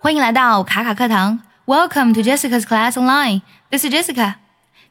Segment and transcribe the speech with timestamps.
[0.00, 3.42] 欢迎来到卡卡课堂，Welcome to Jessica's Class Online.
[3.68, 4.34] This is Jessica.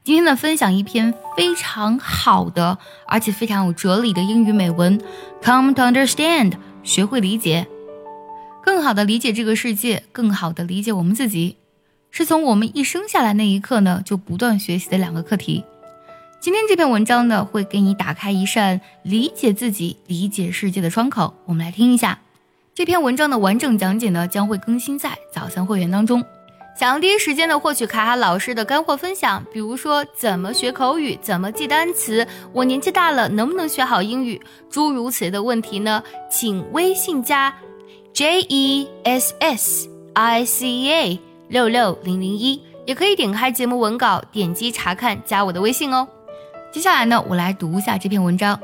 [0.04, 5.00] 今天呢，分享一篇非常好的，而且非常有哲理的英语美文。
[5.42, 7.68] Come to understand，学会理解，
[8.62, 11.56] 更好的理解这个世界，更好的理解我们自己，
[12.12, 15.64] 是从我们一生下来那一刻呢，就不断学习的两个课题。
[16.42, 21.34] 今天这篇文章呢，会给你打开一扇理解自己、理解世界的窗口。
[21.46, 22.20] 我们来听一下。
[22.78, 26.24] 这篇文章的完整讲解呢，将会更新在早餐会员当中。
[26.80, 37.52] 想要第一时间的获取卡卡老师的干货分享，比如说怎么学口语、怎么记单词、我年纪大了能不能学好英语，诸如此类的问题呢，请微信加
[38.14, 46.08] J E S S I C A 六六零零一，也可以点开节目文稿，点击查看，加我的微信哦。
[46.72, 48.60] 接下来呢，我来读一下这篇文章。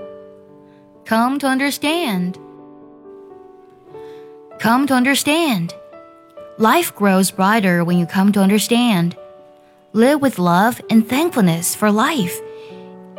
[1.08, 2.36] Come to understand.
[4.64, 5.76] Come to understand.
[6.58, 9.14] Life grows brighter when you come to understand.
[9.92, 12.40] Live with love and thankfulness for life,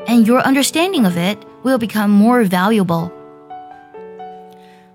[0.06, 3.12] and your understanding of it will become more valuable.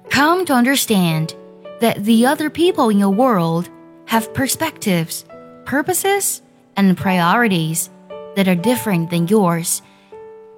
[0.09, 1.36] Come to understand
[1.81, 3.69] that the other people in your world
[4.06, 5.25] have perspectives,
[5.66, 6.41] purposes,
[6.75, 7.91] and priorities
[8.36, 9.84] that are different than yours.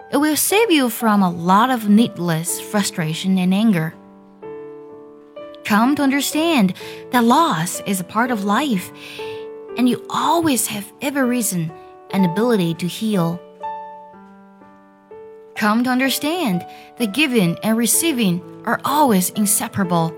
[0.09, 3.93] It will save you from a lot of needless frustration and anger
[5.71, 6.73] come to understand
[7.11, 8.91] that loss is a part of life,
[9.77, 11.71] and you always have every reason
[12.09, 13.39] and ability to heal.
[15.55, 16.65] Come to understand
[16.97, 20.13] that giving and receiving are always inseparable.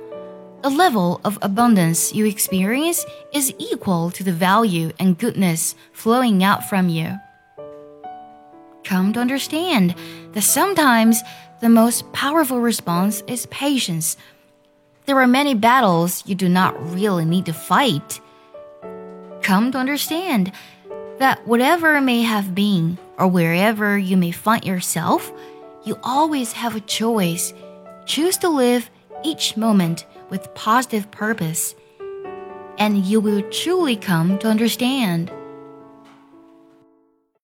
[0.64, 6.68] The level of abundance you experience is equal to the value and goodness flowing out
[6.68, 7.16] from you.
[8.84, 9.94] Come to understand
[10.32, 11.22] that sometimes
[11.62, 14.18] the most powerful response is patience
[15.06, 18.20] there are many battles you do not really need to fight.
[19.42, 20.52] Come to understand
[21.20, 25.32] that whatever may have been, or wherever you may find yourself,
[25.84, 27.54] you always have a choice.
[28.06, 28.90] Choose to live
[29.24, 31.76] each moment with positive purpose,
[32.78, 35.32] and you will truly come to understand.